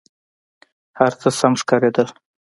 هر 0.99 1.11
څه 1.21 1.29
سم 1.39 1.53
ښکارېدل. 1.61 2.07